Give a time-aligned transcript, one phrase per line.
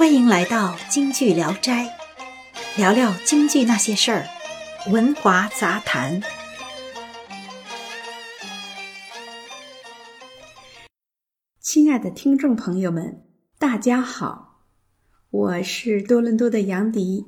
[0.00, 1.86] 欢迎来到京剧聊斋，
[2.78, 4.24] 聊聊京剧那些事儿，
[4.90, 6.22] 文华杂谈。
[11.60, 13.26] 亲爱的听众朋友们，
[13.58, 14.62] 大家好，
[15.28, 17.26] 我是多伦多的杨迪。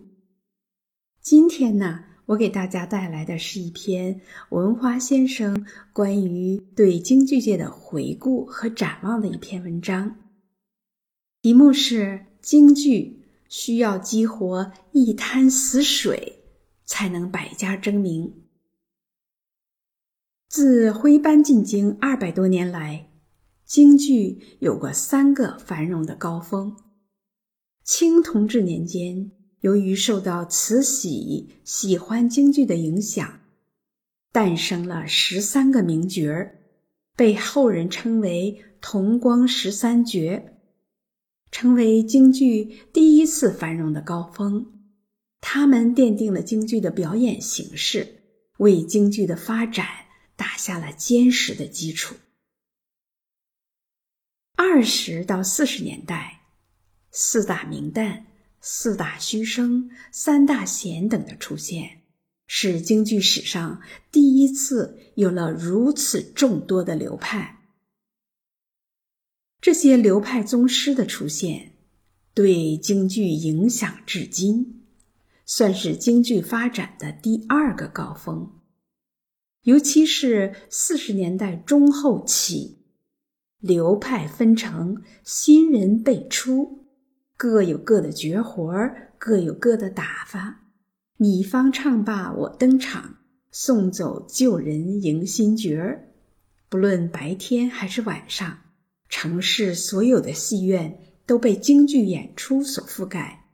[1.20, 10.16] 今天呢，我给大家带来的是一篇文华先生关于对京剧界的回顾和展望的一篇文章，
[11.42, 12.31] 题目是。
[12.42, 16.40] 京剧需要激活一滩死水，
[16.84, 18.34] 才能百家争鸣。
[20.48, 23.10] 自徽班进京二百多年来，
[23.64, 26.76] 京剧有过三个繁荣的高峰。
[27.84, 33.40] 清同治年间，由于受到慈禧喜欢京剧的影响，
[34.32, 36.58] 诞生了十三个名角儿，
[37.16, 40.58] 被后人称为“同光十三绝”。
[41.52, 44.66] 成为京剧第一次繁荣的高峰，
[45.40, 48.24] 他们奠定了京剧的表演形式，
[48.56, 49.86] 为京剧的发展
[50.34, 52.16] 打下了坚实的基础。
[54.56, 56.40] 二十到四十年代，
[57.10, 58.24] 四大名旦、
[58.60, 62.02] 四大须生、三大贤等的出现，
[62.46, 67.58] 使京剧史上第一次有了如此众多的流派。
[69.62, 71.74] 这些流派宗师的出现，
[72.34, 74.82] 对京剧影响至今，
[75.46, 78.50] 算是京剧发展的第二个高峰。
[79.62, 82.78] 尤其是四十年代中后期，
[83.60, 86.88] 流派纷呈，新人辈出，
[87.36, 90.62] 各有各的绝活儿，各有各的打法。
[91.18, 93.18] 你方唱罢我登场，
[93.52, 96.08] 送走旧人迎新角儿。
[96.68, 98.58] 不论白天还是晚上。
[99.12, 103.44] 城市所有的戏院都被京剧演出所覆盖，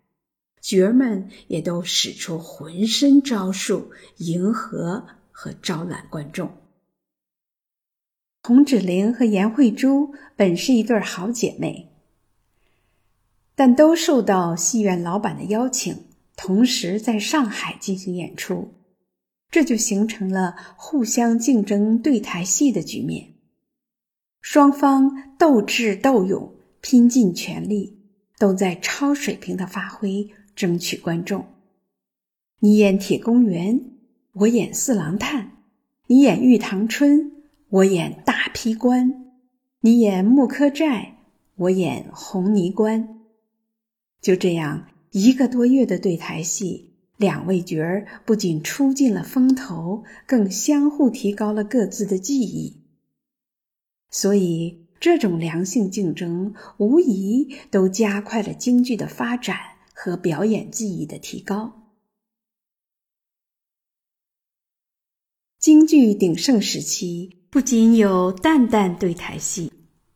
[0.61, 6.49] 角儿们也都使出浑身招数迎合和招揽观众。
[8.45, 11.91] 洪芷玲和颜慧珠本是一对好姐妹，
[13.57, 16.05] 但都受到戏院老板的邀请，
[16.37, 18.73] 同时在上海进行演出，
[19.51, 23.35] 这就形成了互相竞争对台戏的局面。
[24.41, 27.99] 双方斗智斗勇，拼尽全力，
[28.39, 31.45] 都在超水平的发挥，争取观众。
[32.61, 33.81] 你演铁公园，
[34.33, 35.51] 我演四郎探；
[36.07, 37.33] 你演玉堂春，
[37.69, 39.11] 我演大批官；
[39.81, 41.19] 你演木柯寨，
[41.57, 43.21] 我演红泥关。
[44.21, 52.78] 就这样，一个多月的对台戏，两位角儿不仅出尽了风头，更相互提高了各自的技艺。
[54.11, 59.59] 所以，这种良性竞争无疑都加快了京剧的发展
[59.93, 61.93] 和表演技艺的提高。
[65.59, 69.73] 京剧鼎盛时期，不仅有旦旦对台戏，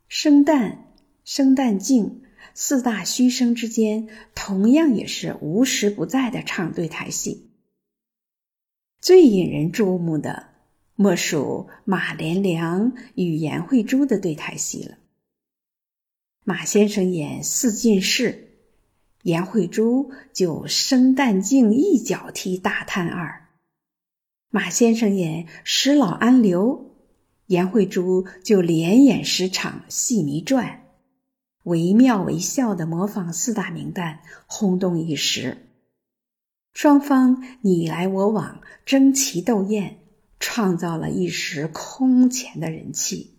[0.09, 0.79] 生旦、
[1.25, 2.23] 生旦净
[2.55, 7.51] 四大须生之间，同样也是无时不在的唱对台戏。
[9.01, 10.52] 最引人注目的。
[10.95, 14.99] 莫属马连良与颜慧珠的对台戏了。
[16.45, 18.49] 马先生演四进士，
[19.23, 23.49] 颜慧珠就生旦净一脚踢大探二。
[24.51, 26.91] 马先生演石老安刘，
[27.47, 30.85] 颜慧珠就连演十场戏迷传，
[31.63, 35.69] 惟妙惟肖的模仿四大名旦，轰动一时。
[36.75, 40.02] 双方你来我往，争奇斗艳。
[40.43, 43.39] 创造了一时空前的人气。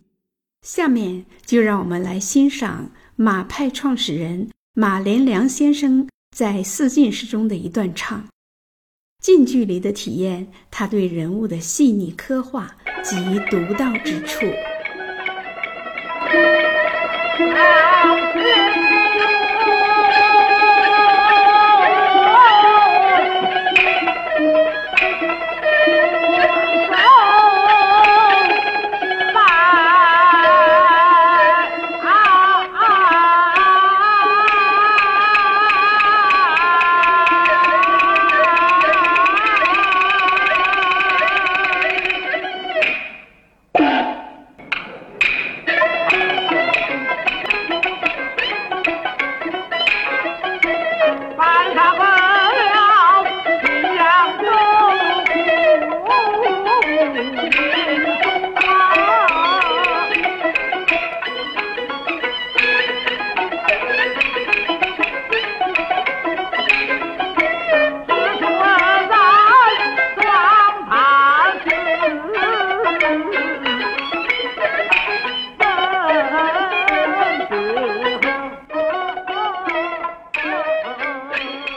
[0.62, 8.26] 下面就让我们来欣赏马派创始人马连良先生在四进士中的一段唱，
[9.22, 13.14] 近距离的体验他对人物的细腻刻画及
[13.50, 14.46] 独到之处。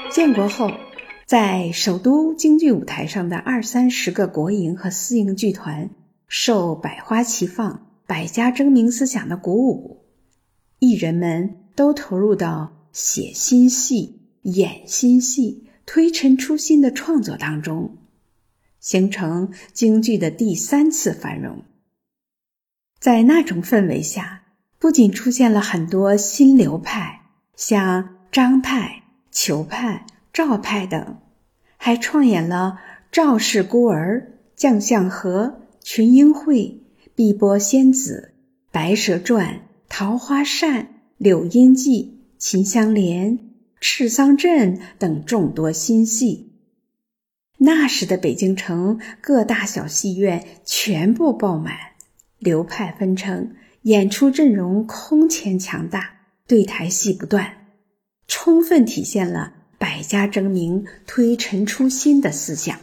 [0.09, 0.71] 建国后，
[1.25, 5.89] 在首都京剧舞台上的二三十个国营和私营剧团，
[6.27, 10.05] 受百花齐放、百家争鸣思想的鼓舞，
[10.79, 17.97] 艺人们都投入到写新戏、演新戏、推陈出新的创作当中，
[18.79, 21.63] 形成京剧的第三次繁荣。
[22.99, 24.43] 在那种氛围下，
[24.79, 27.21] 不仅出现了很多新流派，
[27.55, 29.03] 像张派、
[29.39, 31.17] 裘派、赵派等，
[31.77, 32.79] 还创演了
[33.11, 36.81] 赵氏孤儿、将相和、群英会、
[37.13, 38.33] 碧波仙子、
[38.71, 40.87] 白蛇传、桃花扇、
[41.17, 43.37] 柳荫记、秦香莲、
[43.79, 46.53] 赤桑镇等众多新戏。
[47.59, 51.75] 那时的北京城各大小戏院全部爆满。
[52.39, 57.56] 流派纷呈，演出阵容空前强大，对台戏不断，
[58.27, 62.79] 充分体现了百家争鸣、推陈出新的思想。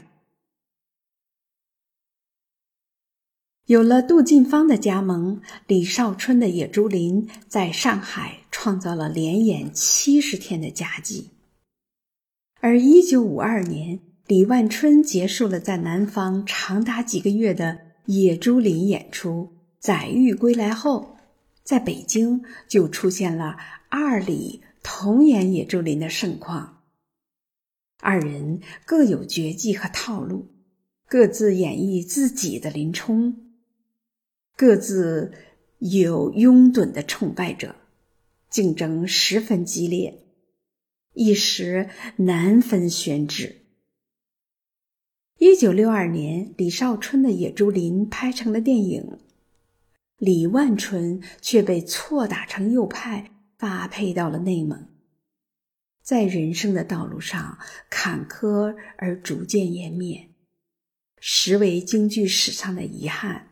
[3.66, 11.30] 有了杜近芳的加盟，李少春的《野猪林》在上海创造了连演七十天的佳绩。
[12.60, 17.94] 而一九五二年，李万春结束了在南方长达几个月的。
[18.06, 21.16] 野猪林演出载誉归来后，
[21.62, 23.56] 在北京就出现了
[23.88, 26.82] 二李同演野猪林的盛况。
[28.00, 30.54] 二人各有绝技和套路，
[31.08, 33.50] 各自演绎自己的林冲，
[34.54, 35.32] 各自
[35.78, 37.74] 有拥趸的崇拜者，
[38.50, 40.26] 竞争十分激烈，
[41.14, 43.62] 一时难分轩轾。
[45.38, 49.18] 一九六二年，李少春的《野猪林》拍成了电影，
[50.18, 53.30] 李万春却被错打成右派，
[53.64, 54.90] 发配到了内蒙，
[56.02, 57.58] 在人生的道路上
[57.88, 60.28] 坎坷而逐渐湮灭，
[61.18, 63.48] 实为京剧史上的遗憾。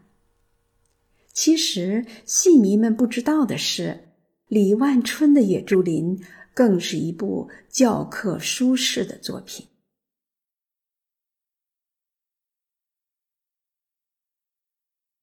[1.32, 4.10] 其实，戏迷们不知道的是，
[4.48, 6.18] 李万春的《野猪林》
[6.52, 9.66] 更是一部教科书式的作品。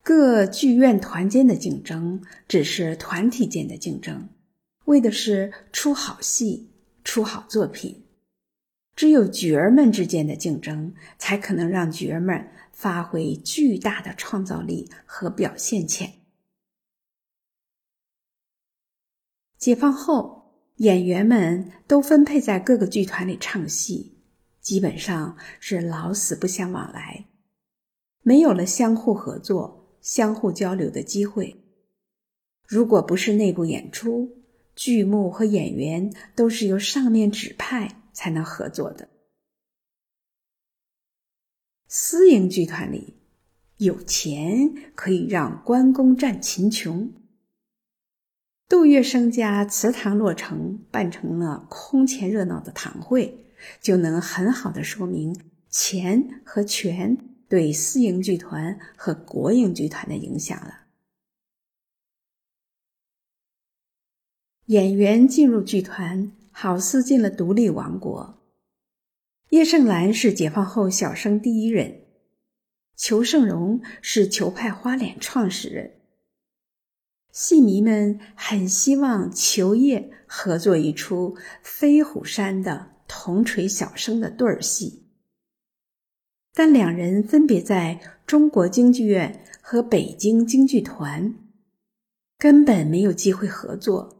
[0.02, 4.28] 各剧院团间的竞争只是团体间的竞争，
[4.90, 6.72] 为的是出好戏、
[7.04, 8.06] 出好作品。
[8.96, 16.14] 只有角儿们之间的竞争，才可能让角儿们发挥巨大的创造力和表现潜。
[19.58, 24.18] 解放后，演员们都分配在各个剧团里唱戏，
[24.60, 27.28] 基本上是老死不相往来，
[28.22, 29.78] 没有了相互合作。
[30.02, 31.62] 相互交流的机会。
[32.66, 34.39] 如果不是内部演出，
[34.80, 39.10] 剧目和演员都是由上面指派才能合作的。
[41.90, 43.16] 私营剧团里，
[43.76, 47.12] 有钱可以让关公战秦琼。
[48.70, 53.48] 杜月笙家祠堂落成，办成了空前热闹的堂会，
[53.82, 55.38] 就能很好的说明
[55.70, 57.18] 钱和权。
[57.50, 60.79] 对私营剧团和国营剧团的影响了。
[64.70, 68.38] 演员进入剧团，好似进了独立王国。
[69.50, 72.02] 叶盛兰是解放后小生第一人，
[72.96, 75.94] 裘盛戎是裘派花脸创始人。
[77.32, 85.08] 戏迷们很希望裘叶合作一出飞虎山的铜锤小生的对儿戏。
[86.54, 91.34] 但两人分别在中国京剧院和北京京剧团，
[92.38, 94.19] 根本没有机会合作。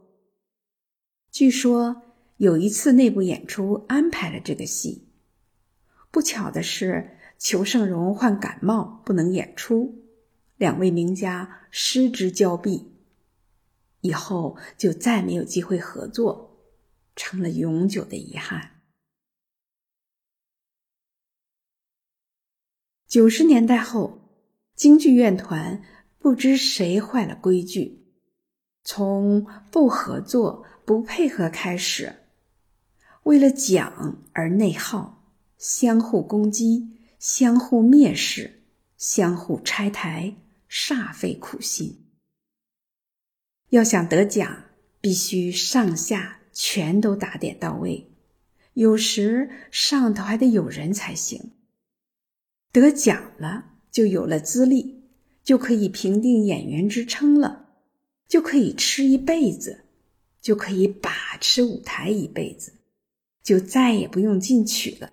[1.30, 2.02] 据说
[2.38, 5.06] 有一次内部演出安排了这个戏，
[6.10, 10.02] 不巧的是裘盛戎患感冒不能演出，
[10.56, 12.92] 两位名家失之交臂，
[14.00, 16.58] 以后就再没有机会合作，
[17.14, 18.80] 成了永久的遗憾。
[23.06, 24.28] 九十年代后，
[24.74, 25.82] 京剧院团
[26.18, 28.04] 不知谁坏了规矩，
[28.84, 32.16] 从不合作、不配合开始，
[33.22, 35.22] 为了奖而内耗，
[35.56, 38.64] 相互攻击，相互蔑视，
[38.96, 40.34] 相互拆台，
[40.68, 42.08] 煞费苦心。
[43.68, 44.64] 要想得奖，
[45.00, 48.10] 必须上下全都打点到位，
[48.72, 51.52] 有时上头还得有人才行。
[52.72, 55.04] 得奖了，就有了资历，
[55.44, 57.76] 就可以评定演员之称了，
[58.26, 59.84] 就可以吃一辈子，
[60.40, 62.74] 就可以把持舞台一辈子。
[63.42, 65.12] 就再也不用进曲了。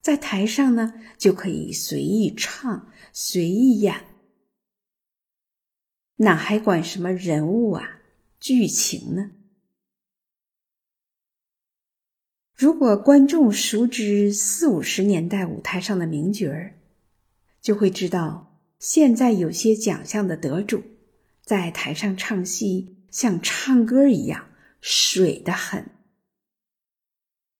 [0.00, 4.04] 在台上呢，就可以随意唱、随意演，
[6.16, 8.00] 哪还管什么人物啊、
[8.40, 9.30] 剧情呢？
[12.54, 16.74] 如果观众熟知四五十年代舞台上的名角儿，
[17.62, 20.82] 就会知道，现在有些奖项的得主，
[21.44, 24.48] 在台上唱戏像唱歌一样
[24.80, 25.90] 水的很。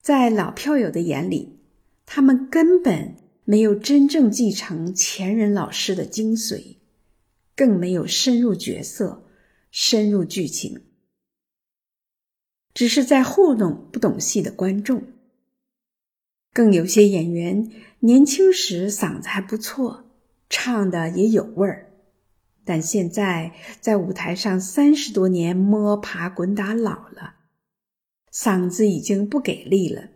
[0.01, 1.59] 在老票友的眼里，
[2.07, 6.77] 他们根本没有真正继承前人老师的精髓，
[7.55, 9.27] 更没有深入角色、
[9.71, 10.85] 深入剧情。
[12.73, 15.03] 只是在糊弄不懂戏的观众。
[16.53, 20.11] 更有些演员年轻时嗓子还不错，
[20.49, 21.88] 唱的也有味儿，
[22.69, 27.37] 但现在在舞台上三十多年摸爬滚打老了，
[28.31, 30.11] 嗓子已经不给力了，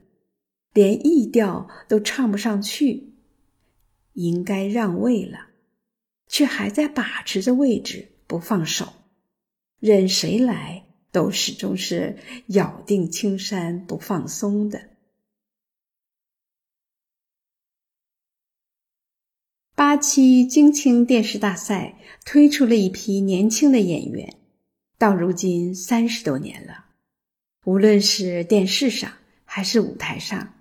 [0.75, 3.15] 连 E 调都唱不上去，
[4.13, 5.47] 应该让位了，
[6.27, 8.93] 却还在把持着位置不放手，
[9.81, 10.85] 任谁来。
[11.11, 12.17] 都始终是
[12.47, 14.92] 咬定青山不放松的。
[19.93, 24.37] 八七京青电视大赛推出了一批年轻的演员，
[24.97, 26.87] 到如今三十多年了，
[27.67, 29.13] 无论是电视上
[29.45, 30.55] 还是舞台上，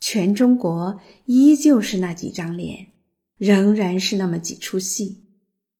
[0.00, 2.88] 全中国依旧是那几张脸，
[3.36, 5.22] 仍然是那么几出戏，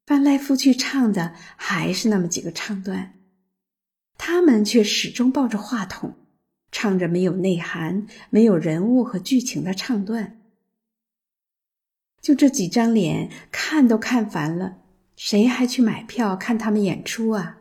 [0.07, 3.15] 翻来覆去唱的还是那么几个唱段。
[4.17, 6.15] 他们却始终抱着话筒，
[6.71, 10.38] 唱着没有内涵、没有人物和剧情的唱段。
[12.21, 14.79] 就这几张脸，看都看烦了，
[15.17, 17.59] 谁还去买票看他们演出啊？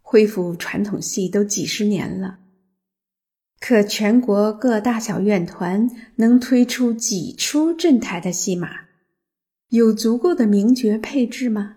[0.00, 2.40] 恢复传统戏都几十年了，
[3.60, 8.86] 可全国各大小院团能推出几出镇台的戏码？
[9.68, 11.76] 有足够的名角配置吗？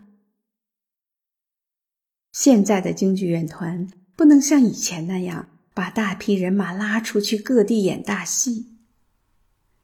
[2.32, 8.73] 现在的京剧院团不能像以前那样把大批人马拉出去各地演大戏。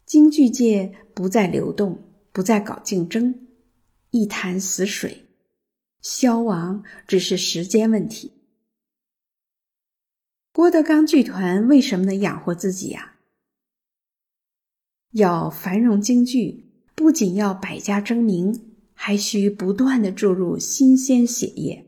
[0.10, 2.00] 京剧界不再流动，
[2.32, 3.48] 不再搞竞争，
[4.10, 5.28] 一潭死水，
[6.02, 8.32] 消亡只是时间问题。
[10.52, 13.18] 郭德纲剧团为什么能养活自己呀？
[15.12, 21.88] 要繁荣京剧，不仅要百家争鸣，还需不断的注入新鲜血液。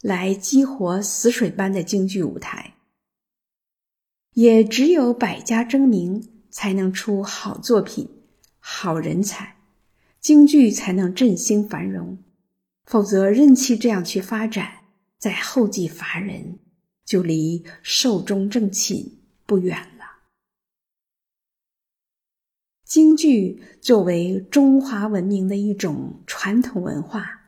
[0.00, 2.76] 来激活死水般的京剧舞台，
[4.32, 8.08] 也只有百家争鸣，才能出好作品、
[8.58, 9.56] 好人才，
[10.20, 12.18] 京剧才能振兴繁荣。
[12.84, 14.70] 否则，任其这样去发展，
[15.16, 16.58] 在后继乏人，
[17.04, 20.04] 就离寿终正寝不远了。
[22.84, 27.38] 京剧作为中华文明的一种传统文化。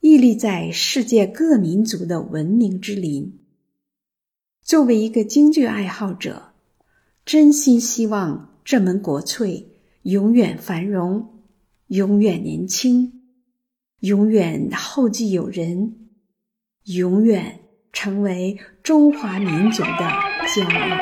[0.00, 3.40] 屹立在世界各民族的文明之林。
[4.62, 6.47] 作为一个京剧爱好者，
[7.28, 11.44] 真心希望这门国粹永远繁荣，
[11.88, 13.20] 永远年轻，
[14.00, 16.08] 永远后继有人，
[16.84, 17.60] 永远
[17.92, 20.10] 成为中华民族的
[20.46, 20.96] 骄傲。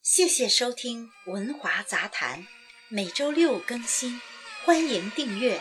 [0.00, 2.38] 谢谢收听《文华杂谈》，
[2.88, 4.20] 每周六更新，
[4.64, 5.60] 欢迎订阅。